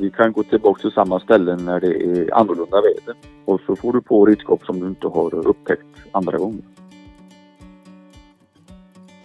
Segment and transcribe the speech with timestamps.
[0.00, 3.14] Vi kan gå tillbaka till samma ställen när det är annorlunda väder
[3.44, 6.62] och så får du på redskap som du inte har upptäckt andra gånger.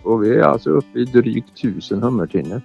[0.04, 2.62] Och vi är alltså uppe i drygt tusen hummertinor.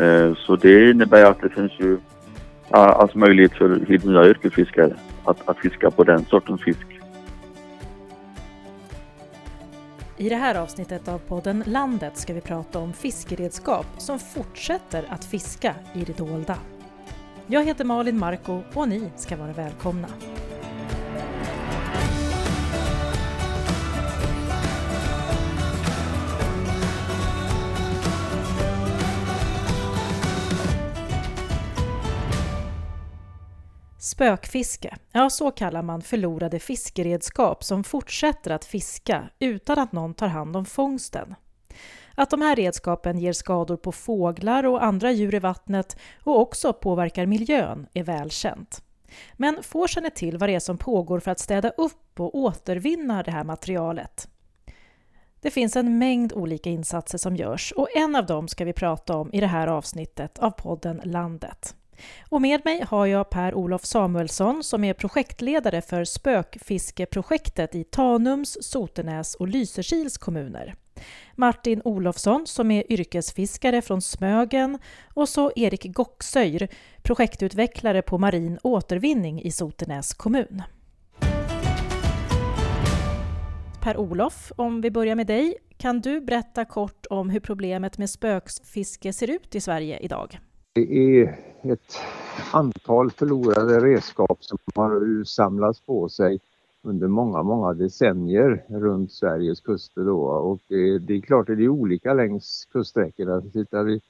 [0.00, 1.98] Eh, Så det innebär att det finns ju
[2.70, 3.68] alltså möjlighet för
[4.06, 6.93] nya yrkesfiskare att, att fiska på den sortens fisk.
[10.24, 15.24] I det här avsnittet av podden Landet ska vi prata om fiskeredskap som fortsätter att
[15.24, 16.58] fiska i det dolda.
[17.46, 20.08] Jag heter Malin Marko och ni ska vara välkomna.
[34.14, 40.28] Spökfiske, ja så kallar man förlorade fiskeredskap som fortsätter att fiska utan att någon tar
[40.28, 41.34] hand om fångsten.
[42.14, 46.72] Att de här redskapen ger skador på fåglar och andra djur i vattnet och också
[46.72, 48.82] påverkar miljön är välkänt.
[49.32, 53.22] Men få känner till vad det är som pågår för att städa upp och återvinna
[53.22, 54.28] det här materialet.
[55.40, 59.16] Det finns en mängd olika insatser som görs och en av dem ska vi prata
[59.16, 61.74] om i det här avsnittet av podden Landet.
[62.28, 69.34] Och med mig har jag Per-Olof Samuelsson som är projektledare för spökfiskeprojektet i Tanums, Sotenäs
[69.34, 70.74] och Lysekils kommuner.
[71.34, 74.78] Martin Olofsson som är yrkesfiskare från Smögen
[75.14, 76.68] och så Erik Goxöjr,
[77.02, 80.62] projektutvecklare på marin återvinning i Sotenäs kommun.
[83.82, 89.12] Per-Olof, om vi börjar med dig, kan du berätta kort om hur problemet med spökfiske
[89.12, 90.38] ser ut i Sverige idag?
[90.74, 91.96] Det är ett
[92.52, 96.40] antal förlorade redskap som har samlats på sig
[96.82, 100.20] under många, många decennier runt Sveriges kuster då.
[100.20, 103.40] Och det, det är klart att det är olika längs kuststräckorna.
[103.40, 104.00] Tittar vi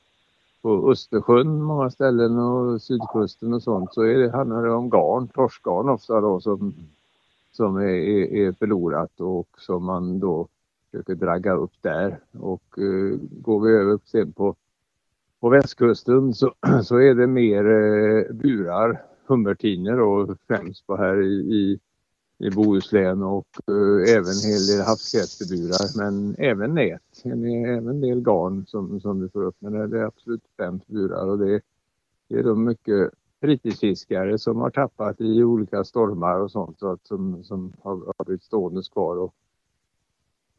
[0.63, 5.29] på Östersjön många ställen och sydkusten och sånt så är det, handlar det om garn,
[5.29, 6.75] torskgarn ofta då som,
[7.53, 10.49] som är, är, förlorat och som man då
[10.91, 12.19] försöker dragga upp där.
[12.41, 14.55] Och eh, går vi över sen på
[15.45, 21.35] på västkusten så, så är det mer eh, burar, hummertinor och främst på här i,
[21.35, 21.79] i,
[22.39, 28.01] i Bohuslän och eh, även en hel del havskräfteburar men även nät, en, även en
[28.01, 29.57] del garn som, som vi får upp.
[29.59, 31.61] Men det är absolut främst burar och det,
[32.29, 37.07] det är då mycket fritidsfiskare som har tappat i olika stormar och sånt så att,
[37.07, 39.17] som, som har, har blivit stående kvar.
[39.17, 39.35] Och,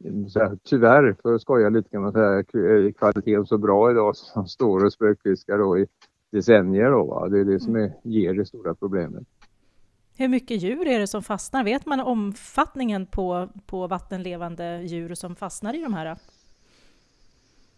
[0.04, 4.46] här, tyvärr, för att skoja lite kan man säga, är kvaliteten så bra idag som
[4.46, 5.86] står och spökfiskar då i
[6.32, 6.90] decennier.
[6.90, 7.28] Då, va?
[7.28, 9.24] Det är det som är, ger det stora problemet.
[10.18, 11.64] Hur mycket djur är det som fastnar?
[11.64, 16.16] Vet man omfattningen på, på vattenlevande djur som fastnar i de här?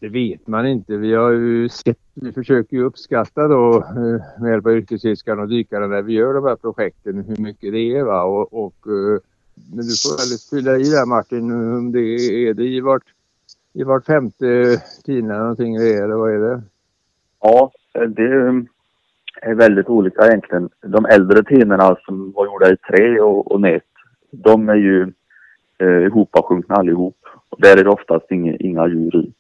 [0.01, 0.97] Det vet man inte.
[0.97, 5.49] Vi har ju sett, vi försöker ju uppskatta då eh, med hjälp av yrkesfiskarna och
[5.49, 8.03] dykarna när vi gör de här projekten hur mycket det är.
[8.03, 8.23] Va?
[8.23, 9.21] Och, och eh,
[9.73, 13.05] men du får väl fylla i där Martin, om det är det i vart,
[13.73, 16.63] i vart femte tidning någonting det är, eller vad är det?
[17.41, 17.71] Ja,
[18.09, 18.65] det
[19.43, 20.69] är väldigt olika egentligen.
[20.81, 23.83] De äldre tinorna som var gjorda i trä och, och nät,
[24.31, 25.13] de är ju
[25.79, 27.17] eh, ihopasjunkna allihop.
[27.49, 29.33] Och där är det oftast inga, inga djur i.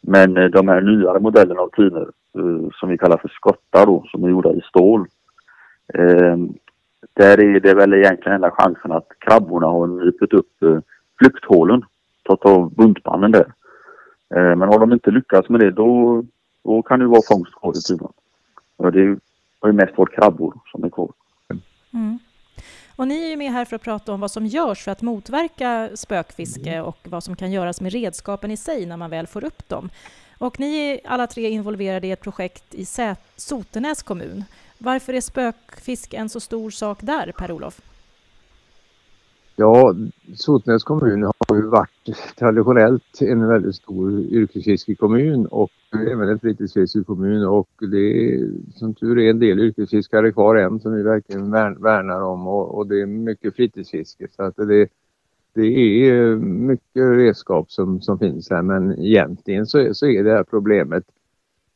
[0.00, 4.04] Men eh, de här nyare modellerna av tinor eh, som vi kallar för skottar då,
[4.10, 5.06] som är gjorda i stål.
[5.94, 6.36] Eh,
[7.12, 10.78] där är det väl egentligen enda chansen att krabborna har nypit upp eh,
[11.18, 11.82] flykthålen,
[12.22, 13.52] tagit av buntbanden där.
[14.34, 16.24] Eh, men har de inte lyckats med det då,
[16.64, 18.08] då kan det vara fångst kvar i tiden.
[18.76, 19.18] Och det
[19.60, 21.12] har ju mest varit krabbor som är kvar.
[21.94, 22.18] Mm.
[22.96, 25.02] Och ni är ju med här för att prata om vad som görs för att
[25.02, 29.44] motverka spökfiske och vad som kan göras med redskapen i sig när man väl får
[29.44, 29.90] upp dem.
[30.38, 32.86] Och ni är alla tre involverade i ett projekt i
[33.36, 34.44] Sotenäs kommun.
[34.84, 37.80] Varför är spökfiske en så stor sak där, Per-Olof?
[39.56, 39.94] Ja,
[40.34, 45.70] Sotenäs kommun har ju varit traditionellt en väldigt stor yrkesfiskekommun och
[46.10, 47.46] även en fritidsfiskekommun.
[47.46, 52.20] Och det är som tur är en del yrkesfiskare kvar än som vi verkligen värnar
[52.20, 52.46] om.
[52.46, 54.28] Och, och det är mycket fritidsfiske.
[54.36, 54.88] Så att det,
[55.54, 55.66] det
[56.08, 58.62] är mycket redskap som, som finns här.
[58.62, 61.04] Men egentligen så så är det här problemet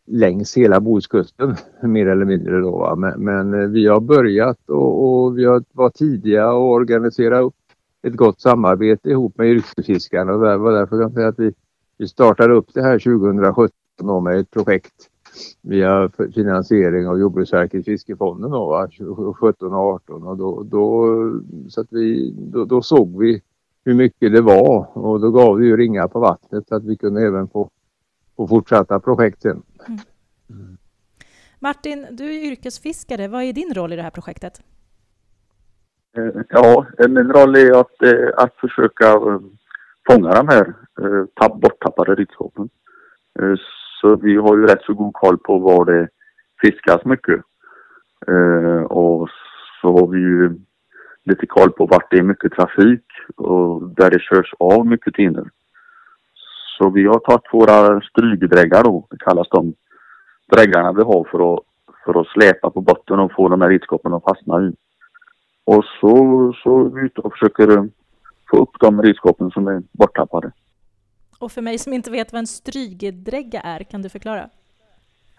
[0.07, 2.97] längs hela Bohuskusten mer eller mindre då.
[2.97, 7.55] Men, men, eh, vi har börjat och, och vi har varit tidiga och organisera upp
[8.03, 11.53] ett gott samarbete ihop med yrkesfiskarna och det var därför jag säga att vi,
[11.99, 15.11] vi startade upp det här 2017 med ett projekt
[15.63, 18.89] via finansiering av Jordbruksverkets fiskefonden då,
[19.41, 21.07] 17 och 18 och då, då,
[21.69, 23.43] så att vi, då, då såg vi
[23.85, 26.97] hur mycket det var och då gav vi ju ringar på vattnet så att vi
[26.97, 27.71] kunde även få,
[28.37, 29.63] få fortsatta projekt sen.
[29.89, 30.01] Mm.
[30.51, 30.77] Mm.
[31.59, 33.29] Martin, du är yrkesfiskare.
[33.29, 34.63] Vad är din roll i det här projektet?
[36.17, 39.41] Eh, ja, min roll är att, eh, att försöka eh,
[40.11, 40.75] fånga de här
[41.61, 42.69] borttappade redskapen.
[44.01, 46.09] Så vi har ju rätt så god koll på var det
[46.61, 47.41] fiskas mycket.
[48.89, 49.29] Och
[49.81, 50.55] så har vi ju
[51.25, 53.05] lite koll på vart det är mycket trafik
[53.37, 55.51] och där det körs av mycket tinor.
[56.79, 59.75] Så vi har tagit våra strygedräggar då, det kallas de
[60.53, 61.61] dräggarna vi har för att,
[62.05, 64.73] för att släpa på botten och få de här redskapen att fastna i.
[65.65, 66.13] Och så,
[66.63, 67.89] så är vi ute och försöker
[68.51, 70.53] få upp de redskapen som är borttappade.
[71.39, 74.49] Och för mig som inte vet vad en strygedrägga är, kan du förklara?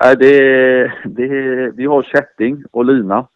[0.04, 3.28] Nej, det, det, vi har kätting och lina.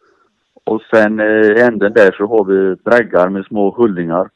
[0.64, 4.30] Och sen i eh, änden där så har vi dräggar med små hullingar.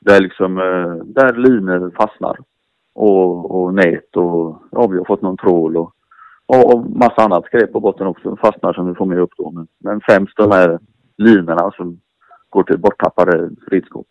[0.00, 2.36] Där liksom, eh, där linor fastnar.
[2.92, 5.94] Och, och nät och ja, vi har fått någon trål och,
[6.46, 8.36] och massa annat skräp på botten också.
[8.36, 9.50] Fastnar som vi får med upp då.
[9.50, 10.78] Men, men främst de här
[11.16, 12.00] linorna som
[12.48, 14.06] går till borttappade redskap.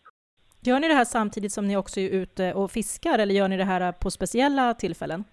[0.61, 3.57] Gör ni det här samtidigt som ni också är ute och fiskar eller gör ni
[3.57, 5.23] det här på speciella tillfällen?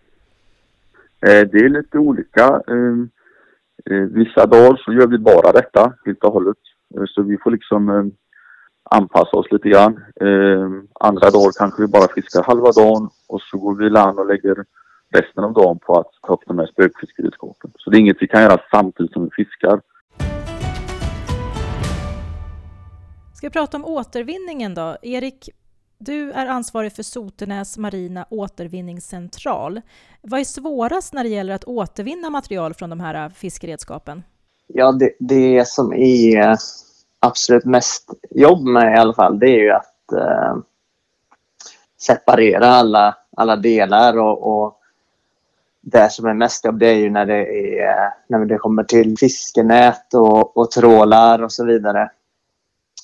[1.20, 2.62] Eh, det är lite olika.
[2.68, 3.08] Ehm,
[3.90, 6.56] eh, vissa dagar så gör vi bara detta helt och hållet.
[6.94, 8.12] Eh, så vi får liksom
[8.90, 10.04] anpassa oss lite grann.
[10.20, 14.18] Ehm, andra dagar kanske vi bara fiskar halva dagen och så går vi i land
[14.18, 14.64] och lägger
[15.14, 17.70] resten av dagen på att ta upp de här spökfiskeredskapen.
[17.78, 19.80] Så det är inget vi kan göra samtidigt som vi fiskar.
[23.34, 24.96] Ska vi prata om återvinningen då?
[25.02, 25.50] Erik,
[25.98, 29.80] du är ansvarig för Sotenäs marina återvinningscentral.
[30.22, 34.22] Vad är svårast när det gäller att återvinna material från de här fiskeredskapen?
[34.66, 36.56] Ja, det, det som är
[37.26, 40.56] absolut mest jobb med i alla fall, det är ju att eh,
[41.98, 44.80] separera alla, alla delar och, och
[45.80, 47.46] det som är mest jobb det är ju när det,
[47.80, 52.10] är, när det kommer till fiskenät och, och trålar och så vidare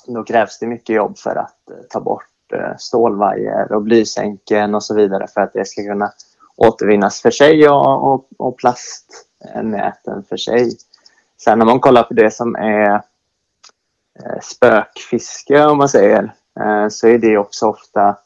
[0.07, 4.83] då krävs det mycket jobb för att eh, ta bort eh, stålvajer och blysänken och
[4.83, 6.13] så vidare för att det ska kunna
[6.57, 10.71] återvinnas för sig och, och, och plastnäten för sig.
[11.45, 13.03] Sen när man kollar på det som är
[14.25, 18.17] Eh, spökfiske om man säger eh, så är det också ofta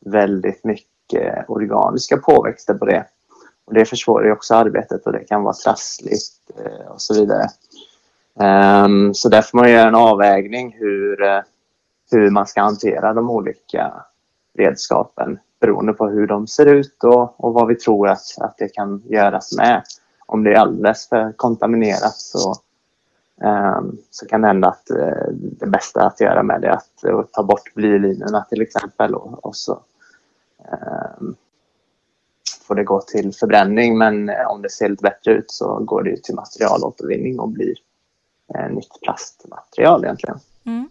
[0.00, 3.06] väldigt mycket organiska påväxter på det.
[3.64, 7.48] Och det försvårar också arbetet och det kan vara trassligt eh, och så vidare.
[8.40, 11.16] Ehm, så där får man göra en avvägning hur,
[12.10, 13.92] hur man ska hantera de olika
[14.58, 18.68] redskapen beroende på hur de ser ut och, och vad vi tror att, att det
[18.68, 19.82] kan göras med.
[20.26, 22.54] Om det är alldeles för kontaminerat så,
[24.10, 27.22] så kan det hända att uh, det bästa att göra med det är att uh,
[27.32, 29.80] ta bort blylinorna till exempel och, så
[31.20, 31.36] um,
[32.66, 36.22] får det gå till förbränning men om det ser lite bättre ut så går det
[36.22, 37.74] till materialåtervinning och blir
[38.54, 40.38] eh, nytt plastmaterial egentligen.
[40.64, 40.88] Mm.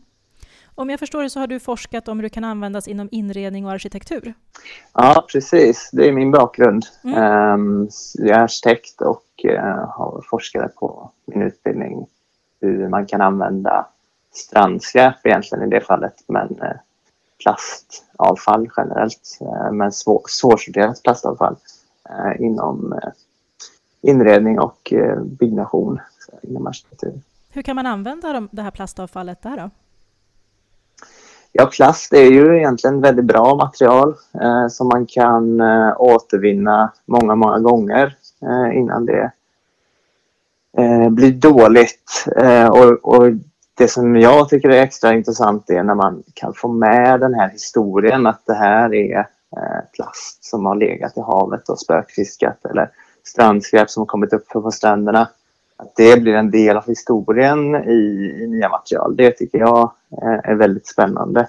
[0.75, 3.65] Om jag förstår det så har du forskat om hur det kan användas inom inredning
[3.65, 4.33] och arkitektur?
[4.94, 5.89] Ja, precis.
[5.94, 6.86] Det är min bakgrund.
[7.03, 7.59] Mm.
[7.59, 9.25] Um, jag är arkitekt och
[9.88, 12.07] har forskat på min utbildning
[12.70, 13.88] hur man kan använda
[14.34, 16.72] strandskräp egentligen i det fallet, men uh,
[17.44, 21.56] plastavfall generellt, uh, men svår, svårsorterat plastavfall
[22.40, 23.00] inom
[24.02, 24.94] inredning och
[25.26, 26.00] byggnation
[26.42, 27.22] inom arkitektur.
[27.50, 29.69] Hur kan man använda det här plastavfallet där då?
[31.57, 37.36] Ja, plast är ju egentligen väldigt bra material eh, som man kan eh, återvinna många,
[37.36, 39.31] många gånger eh, innan det
[40.78, 42.26] eh, blir dåligt.
[42.38, 43.32] Eh, och, och,
[43.78, 47.50] det som jag tycker är extra intressant är när man kan få med den här
[47.50, 49.18] historien att det här är
[49.58, 52.90] eh, plast som har legat i havet och spökfiskat eller
[53.24, 55.28] strandskräp som har kommit upp från stränderna
[55.78, 59.16] att det blir en del av historien i, i nya material.
[59.16, 59.92] Det tycker jag
[60.22, 61.48] eh, är väldigt spännande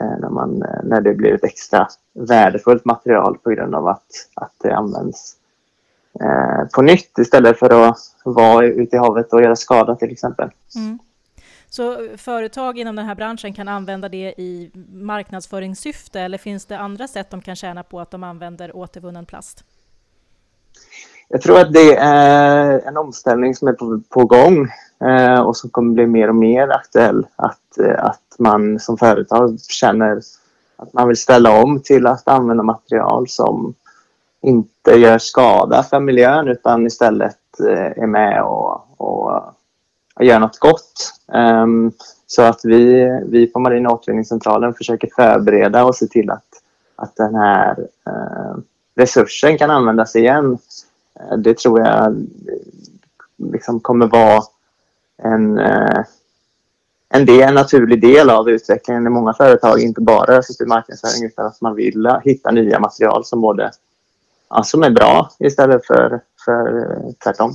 [0.00, 4.06] eh, när, man, eh, när det blir ett extra värdefullt material på grund av att,
[4.34, 5.36] att det används
[6.20, 10.50] eh, på nytt istället för att vara ute i havet och göra skada till exempel.
[10.76, 10.98] Mm.
[11.68, 17.08] Så företag inom den här branschen kan använda det i marknadsföringssyfte eller finns det andra
[17.08, 19.64] sätt de kan tjäna på att de använder återvunnen plast?
[21.28, 24.68] Jag tror att det är en omställning som är på, på gång
[25.04, 27.26] eh, och som kommer bli mer och mer aktuell.
[27.36, 30.20] Att, eh, att man som företag känner
[30.76, 33.74] att man vill ställa om till att använda material som
[34.46, 39.32] inte gör skada för miljön utan istället eh, är med och, och,
[40.14, 41.12] och gör något gott.
[41.26, 41.92] Um,
[42.26, 46.44] så att vi, vi på Marina återvinningscentralen försöker förbereda och se till att,
[46.96, 48.56] att den här uh,
[48.94, 50.58] resursen kan användas igen
[51.20, 52.26] Uh, det tror jag
[53.36, 54.42] liksom kommer vara
[55.22, 56.04] en, uh,
[57.08, 61.46] en, del, en naturlig del av utvecklingen i många företag, inte bara i marknadsföring utan
[61.46, 63.70] att man vill hitta nya material som både
[64.48, 67.52] ja, som är bra istället för, för tvärtom.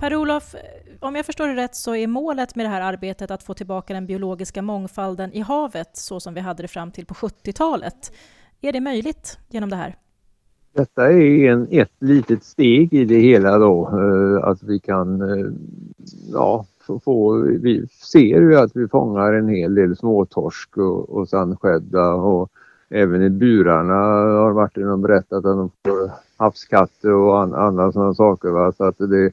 [0.00, 0.54] Per-Olof,
[1.00, 3.94] om jag förstår det rätt så är målet med det här arbetet att få tillbaka
[3.94, 8.12] den biologiska mångfalden i havet så som vi hade det fram till på 70-talet.
[8.60, 9.96] Är det möjligt genom det här?
[10.74, 15.46] Detta är en, ett litet steg i det hela då, eh, att vi kan eh,
[16.32, 16.66] ja,
[17.04, 22.50] få, vi ser ju att vi fångar en hel del småtorsk och, och sandskädda och
[22.94, 23.94] även i burarna
[24.40, 28.48] har Martin berättat att de får havskatter och an, andra sådana saker.
[28.50, 28.72] Va?
[28.72, 29.32] Så att det,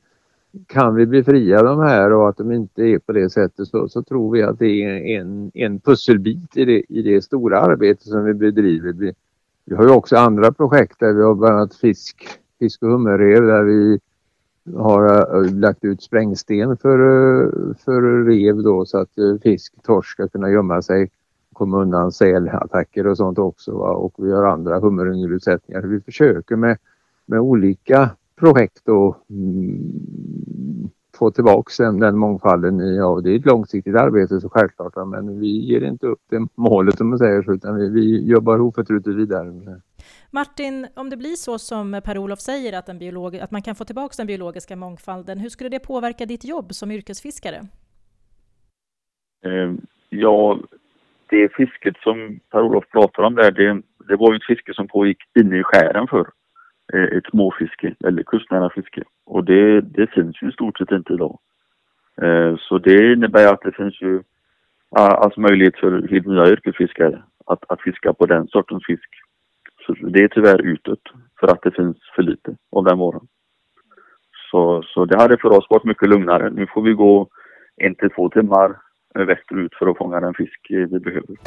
[0.67, 4.03] kan vi befria de här och att de inte är på det sättet så, så
[4.03, 8.23] tror vi att det är en, en pusselbit i det, i det stora arbete som
[8.23, 8.93] vi bedriver.
[8.93, 9.13] Vi,
[9.65, 12.27] vi har ju också andra projekt där vi har bland annat fisk,
[12.59, 13.99] fisk och hummerrev där vi
[14.75, 20.11] har eh, lagt ut sprängsten för, eh, för rev då så att eh, fisk, torsk
[20.11, 21.09] ska kunna gömma sig
[21.61, 23.77] komma undan sälattacker och sånt också.
[23.77, 23.89] Va?
[23.89, 25.81] Och vi har andra hummerungerutsättningar.
[25.81, 26.77] Vi försöker med,
[27.25, 32.95] med olika projekt att mm, få tillbaks den, den mångfalden.
[32.95, 37.01] Ja, det är ett långsiktigt arbete så självklart men vi ger inte upp det målet
[37.01, 39.81] om man säger så utan vi, vi jobbar oförtrutet vidare.
[40.31, 44.13] Martin, om det blir så som Per-Olof säger att, biolog, att man kan få tillbaka
[44.17, 47.67] den biologiska mångfalden, hur skulle det påverka ditt jobb som yrkesfiskare?
[49.45, 49.73] Eh,
[50.09, 50.59] ja,
[51.31, 55.17] det fisket som Per-Olof pratar om där, det, det var ju ett fiske som pågick
[55.39, 56.27] inne i skären för
[56.93, 59.03] eh, ett småfiske eller kustnära fiske.
[59.25, 61.39] Och det, det finns ju i stort sett inte idag.
[62.21, 64.23] Eh, så det innebär att det finns ju
[64.95, 69.09] alltså möjlighet för helt nya yrkesfiskare att, att fiska på den sortens fisk.
[69.85, 71.01] Så det är tyvärr utåt
[71.39, 73.27] för att det finns för lite av den varan.
[74.51, 76.50] Så, så det hade för oss varit mycket lugnare.
[76.50, 77.27] Nu får vi gå
[77.77, 78.75] en till två timmar
[79.13, 81.37] västerut för att fånga den fisk vi behöver.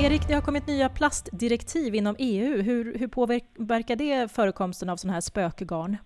[0.00, 2.62] Erik, det har kommit nya plastdirektiv inom EU.
[2.62, 5.96] Hur, hur påverkar det förekomsten av sådana här spökgarn?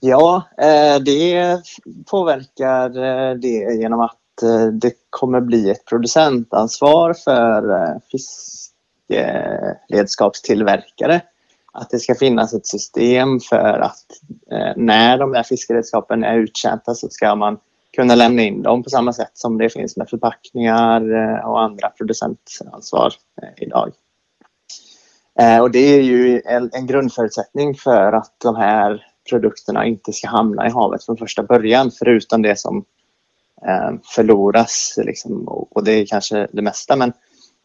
[0.00, 1.62] Ja, eh, det
[2.10, 8.00] påverkar eh, det genom att eh, det kommer bli ett producentansvar för
[9.08, 11.20] fiskeredskapstillverkare.
[11.72, 14.06] Att det ska finnas ett system för att
[14.52, 17.58] eh, när de där fiskeredskapen är uttjänta så ska man
[17.96, 21.88] kunna lämna in dem på samma sätt som det finns med förpackningar eh, och andra
[21.88, 23.92] producentansvar eh, idag.
[25.40, 30.66] Eh, och det är ju en grundförutsättning för att de här produkterna inte ska hamna
[30.66, 32.84] i havet från första början förutom det som
[33.66, 34.94] eh, förloras.
[34.96, 37.12] Liksom, och det är kanske det mesta men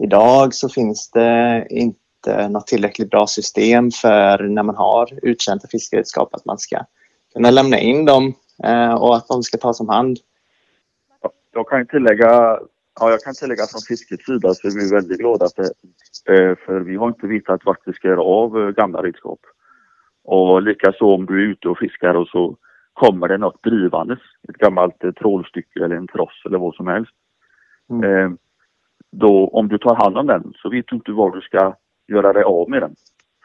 [0.03, 6.33] idag så finns det inte något tillräckligt bra system för när man har uttjänta fiskeredskap
[6.33, 6.85] att man ska
[7.33, 10.17] kunna lämna in dem Eh, och att de ska tas om hand.
[11.53, 12.59] Jag kan tillägga,
[12.99, 15.63] ja, jag kan tillägga från fiskets sida så är vi väldigt glada för,
[16.33, 19.39] eh, för vi har inte vetat vart vi ska göra av eh, gamla redskap.
[20.23, 22.57] Och likaså om du är ute och fiskar och så
[22.93, 27.11] kommer det något drivandes, ett gammalt trålstycke eller en tross eller vad som helst.
[27.89, 28.37] Mm.
[29.11, 31.75] Då, om du tar hand om den så vet du inte var du ska
[32.13, 32.95] göra dig av med den.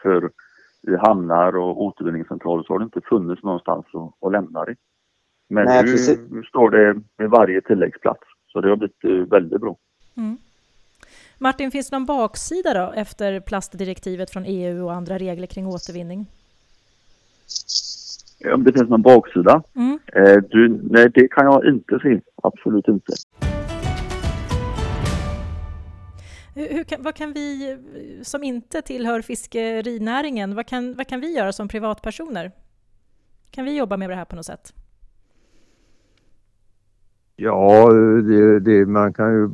[0.03, 0.31] För
[0.83, 4.75] i hamnar och återvinningscentraler så har det inte funnits någonstans att, att lämna det.
[5.49, 8.21] Men Nej, nu, nu, står det med varje tilläggsplats.
[8.47, 9.77] Så det har blivit eh, väldigt bra.
[10.17, 10.37] Mm.
[11.39, 16.27] Martin, finns det någon baksida då efter plastdirektivet från EU och andra regler kring återvinning?
[18.55, 19.63] Om det finns någon baksida?
[19.75, 19.99] Mm.
[20.07, 22.21] Eh, du, nej, det kan jag inte se.
[22.43, 23.13] Absolut inte.
[26.59, 27.79] Hur, hur kan, vad kan vi
[28.23, 32.53] som inte tillhör fiskerinäringen, vad kan, vad kan vi göra som privatpersoner?
[33.51, 34.73] Kan vi jobba med det här på något sätt?
[37.37, 39.51] Ja, det, det, man kan ju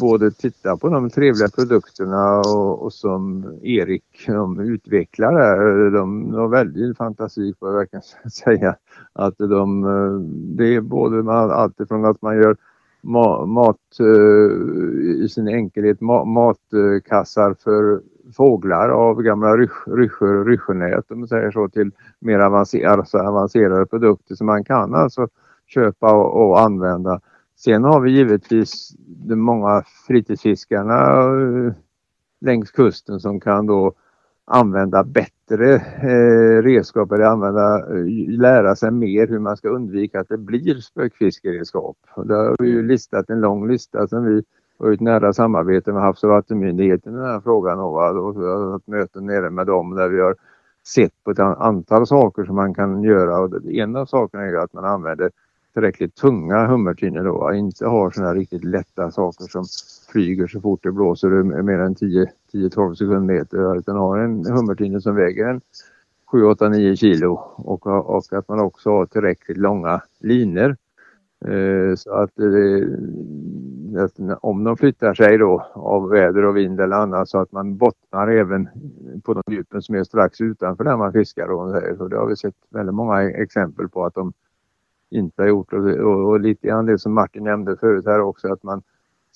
[0.00, 5.90] både titta på de trevliga produkterna och, och som Erik de utvecklar här.
[5.90, 8.76] De har väldigt fantasi får jag verkligen säga.
[9.12, 10.20] Att de, eh,
[10.56, 12.56] det är både allt ifrån att man gör
[13.02, 18.00] mat eh, i sin enkelhet matkassar för
[18.36, 23.86] fåglar av gamla ryssjor och ryssjenät om man säger så till mer avancerade, alltså avancerade
[23.86, 25.28] produkter som man kan alltså
[25.66, 27.20] köpa och, och använda.
[27.56, 31.72] Sen har vi givetvis de många fritidsfiskarna eh,
[32.40, 33.92] längs kusten som kan då
[34.52, 40.28] använda bättre eh, redskap eller använda, eh, lära sig mer hur man ska undvika att
[40.28, 41.96] det blir spökfiskeredskap.
[42.14, 44.42] Och där har vi ju listat en lång lista som vi
[44.78, 48.46] har ett nära samarbete med Havs och vattenmyndigheten i den här frågan och, och vi
[48.46, 50.36] har haft möten nere med dem där vi har
[50.86, 54.72] sett på ett antal saker som man kan göra och en av sakerna är att
[54.72, 55.30] man använder
[55.74, 59.64] tillräckligt tunga hummertinor då, inte har sådana riktigt lätta saker som
[60.12, 65.48] flyger så fort det blåser mer än 10-12 sekundmeter utan har en hummertinne som väger
[65.48, 65.60] en
[66.32, 70.76] 7, 8, 9 kilo och, och att man också har tillräckligt långa linor.
[71.44, 76.96] Eh, så att, eh, att om de flyttar sig då av väder och vind eller
[76.96, 78.68] annat så att man bottnar även
[79.24, 81.48] på de djupen som är strax utanför där man fiskar.
[81.48, 84.32] Och så det har vi sett väldigt många e-, exempel på att de
[85.12, 85.72] inte har gjort.
[85.72, 88.82] Och, och, och lite grann det som Martin nämnde förut här också att man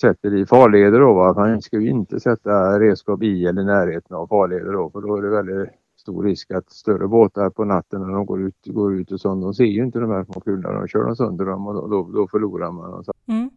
[0.01, 1.15] sätter i farleder då.
[1.15, 1.35] Va?
[1.37, 5.17] Man ska ju inte sätta redskap i eller i närheten av farleder då för då
[5.17, 8.95] är det väldigt stor risk att större båtar på natten när de går ut, går
[8.95, 11.45] ut och sånt, de ser ju inte de här små kulorna, de kör de sönder
[11.45, 13.05] dem och då, då förlorar man.
[13.27, 13.51] Mm.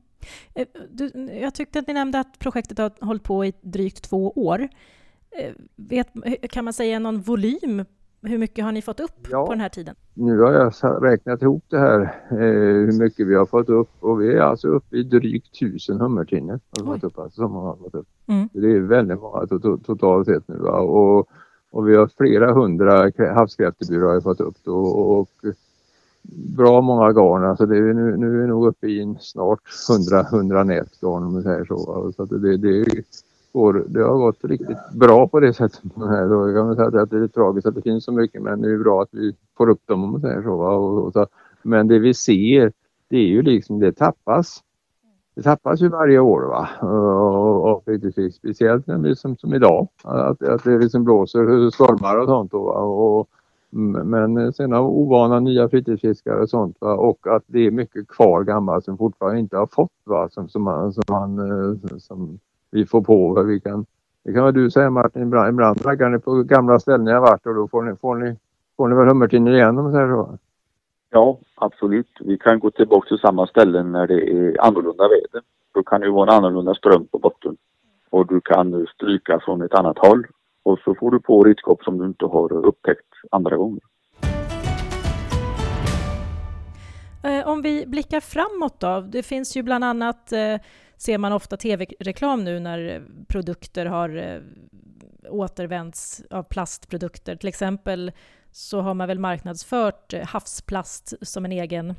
[0.56, 1.12] Eh, du,
[1.42, 4.60] jag tyckte att ni nämnde att projektet har hållit på i drygt två år.
[5.32, 6.08] Eh, vet,
[6.50, 7.86] kan man säga någon volym
[8.22, 9.46] hur mycket har ni fått upp ja.
[9.46, 9.96] på den här tiden?
[10.14, 10.74] Nu har jag
[11.04, 12.38] räknat ihop det här, eh,
[12.86, 16.60] hur mycket vi har fått upp och vi är alltså uppe i drygt tusen hummertinor
[16.80, 18.08] alltså, som har fått upp.
[18.28, 18.50] Mm.
[18.54, 19.48] Det är väldigt många
[19.86, 20.80] totalt sett nu va?
[20.80, 21.30] Och,
[21.72, 25.30] och vi har flera hundra havskräftebyråer har fått upp då, och, och
[26.58, 27.44] bra många garn.
[27.44, 29.60] Alltså det är, nu, nu är vi nog uppe i snart
[29.90, 32.12] 100, 100 nät garn om man säger så.
[32.16, 33.04] så det, det,
[33.54, 35.82] går, det har gått riktigt bra på det sättet.
[36.30, 38.72] Då kan man säga att det är tragiskt att det finns så mycket men det
[38.72, 40.54] är bra att vi får upp dem om man säger så.
[40.54, 41.28] Och, och så.
[41.64, 42.72] Men det vi ser
[43.10, 44.64] det är ju liksom det tappas.
[45.36, 46.70] Det tappas ju varje år va.
[46.82, 47.84] Och, och och
[48.34, 49.88] speciellt när som, som idag.
[50.04, 52.52] Att, att det liksom blåser stormar och sånt.
[52.52, 53.30] Då, och,
[54.06, 56.94] men sen har ovana nya fritidsfiskare och sånt va?
[56.94, 60.30] och att det är mycket kvar gammalt som fortfarande inte har fått va?
[60.30, 62.40] Som, som, man, som, man, eh, som
[62.72, 63.44] vi får på.
[63.44, 63.86] Vi kan,
[64.24, 67.46] det kan väl du säga Martin, ibland, ibland raggar ni på gamla ställen jag varit
[67.46, 68.36] och då får ni, får ni,
[68.78, 70.38] får ni väl hummertinor igen om man säger så?
[71.10, 72.18] Ja, absolut.
[72.20, 75.42] Vi kan gå tillbaka till samma ställen när det är annorlunda väder.
[75.74, 77.58] Då kan det vara en annorlunda ström på botten.
[78.10, 80.28] Och du kan stryka från ett annat håll.
[80.64, 83.82] Och så får du på redskap som du inte har upptäckt andra gånger.
[87.24, 89.02] Eh, om vi blickar framåt då.
[89.02, 90.56] Det finns ju bland annat eh,
[91.00, 94.42] ser man ofta tv-reklam nu när produkter har eh,
[95.30, 97.36] återvänts av plastprodukter.
[97.36, 98.12] Till exempel
[98.52, 101.96] så har man väl marknadsfört eh, havsplast som en egen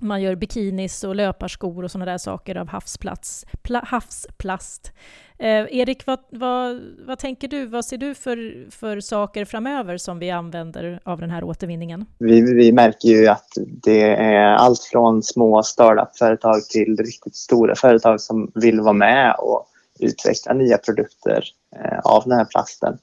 [0.00, 4.92] man gör bikinis och löparskor och sådana där saker av havsplats, pla, havsplast.
[5.38, 7.66] Eh, Erik, vad, vad, vad, tänker du?
[7.66, 12.06] Vad ser du för, för saker framöver som vi använder av den här återvinningen?
[12.18, 18.20] Vi, vi märker ju att det är allt från små startup-företag till riktigt stora företag
[18.20, 19.66] som vill vara med och
[20.00, 21.44] utveckla nya produkter
[21.76, 22.98] eh, av den här plasten.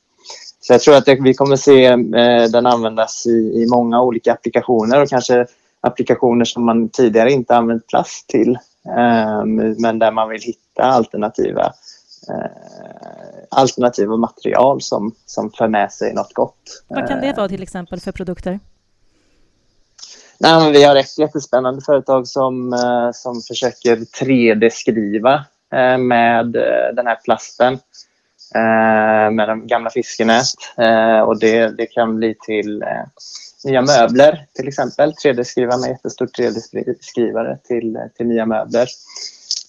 [0.60, 4.34] Så jag tror att det, vi kommer se eh, den användas i, i många olika
[4.34, 5.46] applikationer och kanske
[5.86, 8.58] applikationer som man tidigare inte använt plast till.
[8.98, 11.74] Ehm, men där man vill hitta alternativa,
[12.30, 12.52] eh,
[13.52, 16.84] alternativa material som, som för med sig något gott.
[16.88, 18.60] Vad kan det vara till exempel för produkter?
[20.38, 25.34] Nej, vi har ett jättespännande företag som, eh, som försöker 3D-skriva
[25.74, 26.52] eh, med
[26.96, 27.80] den här plasten
[29.32, 30.54] med de gamla fiskenät.
[31.26, 32.84] Och det, det kan bli till
[33.66, 35.12] nya möbler till exempel.
[35.12, 38.88] 3D-skriva med jättestor 3D-skrivare till, till nya möbler.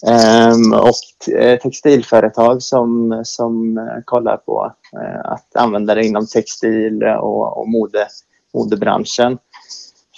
[0.07, 7.03] Um, och eh, textilföretag som, som eh, kollar på uh, att använda det inom textil
[7.03, 8.09] och, och mode,
[8.55, 9.39] modebranschen.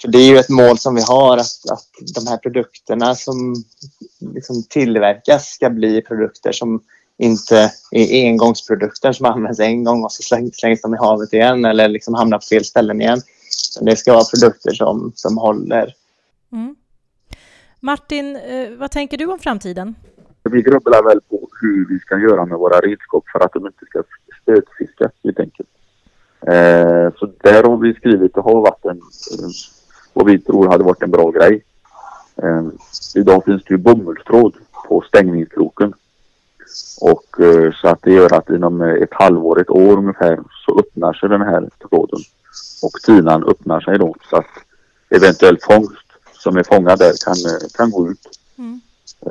[0.01, 3.55] För det är ju ett mål som vi har att, att de här produkterna som
[4.19, 6.81] liksom tillverkas ska bli produkter som
[7.17, 11.65] inte är engångsprodukter som används en gång och så slängs, slängs de i havet igen
[11.65, 13.21] eller liksom hamnar på fel ställen igen.
[13.81, 15.93] Det ska vara produkter som, som håller.
[16.51, 16.75] Mm.
[17.79, 19.95] Martin, eh, vad tänker du om framtiden?
[20.43, 23.85] Vi grubblar väl på hur vi ska göra med våra redskap för att de inte
[23.85, 24.03] ska
[24.41, 25.69] stötfiska helt enkelt.
[26.41, 29.01] Eh, så där har vi skrivit det har varit en,
[30.13, 31.63] vad vi tror hade varit en bra grej.
[32.43, 32.67] Eh,
[33.15, 34.55] idag finns det ju bomullstråd
[34.87, 35.93] på stängningskroken.
[37.01, 37.25] Och
[37.81, 41.41] så att det gör att inom ett halvår, ett år ungefär så öppnar sig den
[41.41, 42.19] här tråden
[42.81, 44.45] och tinan öppnar sig då så att
[45.09, 47.35] eventuell fångst som är fångad där kan,
[47.77, 48.39] kan gå ut.
[48.57, 48.81] Mm.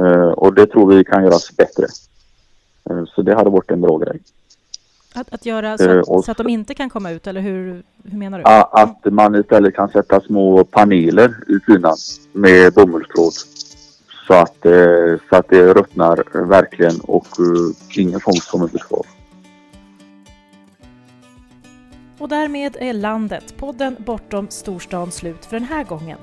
[0.00, 1.86] Uh, och det tror vi kan göras bättre.
[2.90, 4.20] Uh, så det hade varit en bra grej.
[5.14, 7.82] Att, att göra så att, uh, så att, de inte kan komma ut, eller hur,
[8.04, 8.44] hur menar du?
[8.44, 11.96] Att man istället kan sätta små paneler i tinan
[12.32, 13.32] med bomullstråd
[14.26, 19.06] Så att, eh, så att det ruttnar verkligen och eh, ingen fångst kommer bli kvar.
[22.18, 26.18] Och därmed är Landet, podden bortom storstan, slut för den här gången.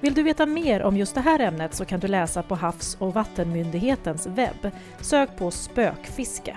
[0.00, 2.96] Vill du veta mer om just det här ämnet så kan du läsa på Havs
[3.00, 4.70] och vattenmyndighetens webb.
[5.00, 6.56] Sök på spökfiske.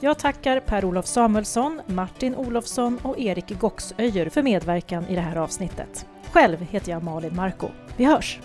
[0.00, 6.06] Jag tackar Per-Olof Samuelsson, Martin Olofsson och Erik Goxöjer för medverkan i det här avsnittet.
[6.32, 7.68] Själv heter jag Malin Marko.
[7.96, 8.40] Vi hörs!